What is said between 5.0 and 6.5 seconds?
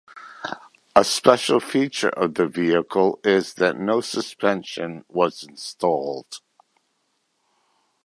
was installed.